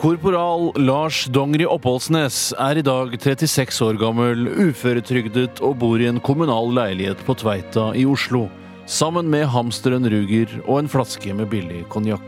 [0.00, 6.22] Korporal Lars Dongeri Oppholdsnes er i dag 36 år gammel, uføretrygdet og bor i en
[6.24, 8.46] kommunal leilighet på Tveita i Oslo,
[8.88, 12.24] sammen med hamsteren Ruger og en flaske med billig konjakk.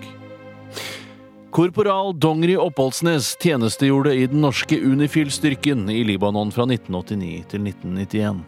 [1.49, 8.45] Korporal Dongeri Oppholdsnes tjenestegjorde i den norske Unifil-styrken i Libanon fra 1989 til 1991.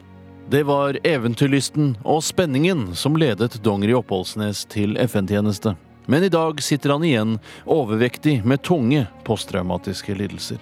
[0.53, 5.79] Det var eventyrlysten og spenningen som ledet Dongeri Oppholdsnes til FN-tjeneste.
[6.07, 10.61] Men i dag sitter han igjen overvektig med tunge posttraumatiske lidelser.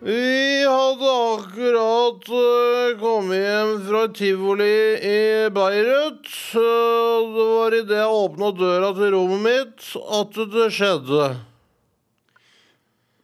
[0.00, 6.28] Vi hadde akkurat uh, kommet hjem fra tivoli i Beirut.
[6.54, 9.88] Uh, det var idet jeg åpna døra til rommet mitt
[10.20, 11.26] at det skjedde.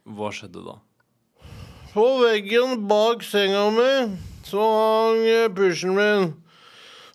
[0.05, 0.75] Hva skjedde da?
[1.95, 3.91] På veggen bak senga mi
[4.43, 6.33] så hang pysjen min.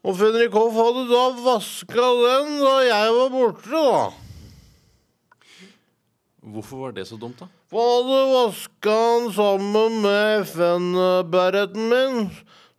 [0.01, 4.05] Og Fredrik Hoff hadde da vaska den da jeg var borte, da.
[6.51, 7.51] Hvorfor var det så dumt, da?
[7.69, 12.30] For han hadde vaska den sammen med FN-bereten min,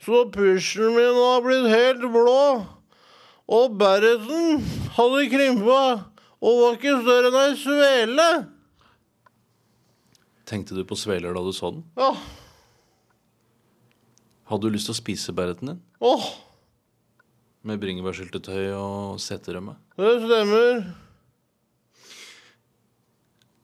[0.02, 2.40] så pysjen min har blitt helt blå.
[3.52, 4.64] Og bereten
[4.98, 5.82] hadde krympa
[6.42, 8.28] og var ikke større enn ei svele.
[10.50, 11.86] Tenkte du på sveler da du så den?
[12.02, 12.16] Ja,
[14.52, 15.78] Hadde du lyst til å spise bereten din?
[16.04, 16.26] åh,
[17.62, 19.76] Med bringebærsyltetøy og seterømme?
[20.00, 20.80] det stemmer.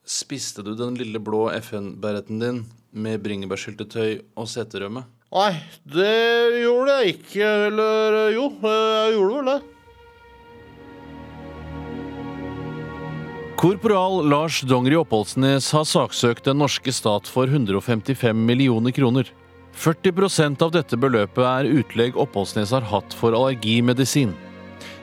[0.06, 2.60] Spiste du den lille blå FN-bereten din
[2.94, 5.02] med bringebærsyltetøy og seterømme?
[5.34, 5.50] Nei,
[5.82, 7.50] det gjorde jeg ikke.
[7.66, 9.58] Eller jo, jeg gjorde vel det.
[13.58, 19.26] Korporal Lars Dongeri Oppholdsnes har saksøkt den norske stat for 155 millioner kroner.
[19.78, 24.32] 40% av dette beløpet er utlegg Oppholdsnes har hatt for allergimedisin.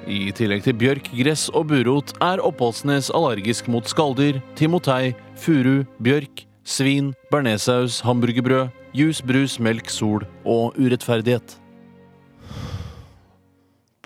[0.03, 6.44] I tillegg til bjørk, gress og burot er Oppholdsnes allergisk mot skalldyr, timotei, furu, bjørk,
[6.67, 11.55] svin, bearnéssaus, hamburgerbrød, jus, brus, melk, sol og urettferdighet.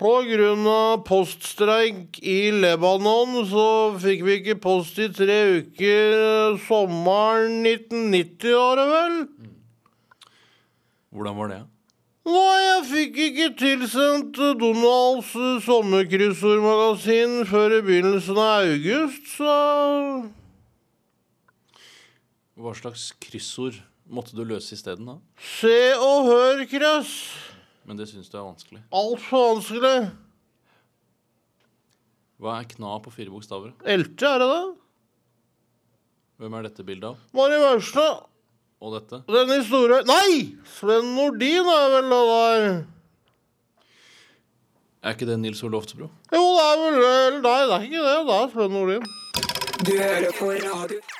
[0.00, 3.68] Av poststreik i Lebanon så
[4.00, 9.18] fikk vi ikke post i tre uker sommeren 1990, var det vel?
[11.10, 11.60] Hvordan var det?
[12.30, 15.32] Nei, jeg fikk ikke tilsendt Donalds
[15.64, 19.54] sommerkryssordmagasin før i begynnelsen av august, så
[22.60, 25.16] Hva slags kryssord måtte du løse isteden, da?
[25.40, 27.14] Se og hør, Krøss.
[27.88, 28.82] Men det syns du er vanskelig.
[28.94, 30.10] Altfor vanskelig.
[32.40, 33.72] Hva er kna på fire bokstaver?
[33.88, 34.64] Elte, er det det?
[36.40, 37.24] Hvem er dette bildet av?
[37.36, 38.29] Mari Maurstad.
[38.80, 39.20] Og dette?
[39.28, 40.56] Den historien Nei!
[40.78, 42.66] Sven Nordin er vel det der.
[45.00, 46.08] Er ikke det Nils Olof Loftsbro?
[46.32, 48.18] Jo, det er vel Nei, det er ikke det.
[48.28, 49.08] Det er Sven Nordin.
[49.84, 51.19] Du hører på radio.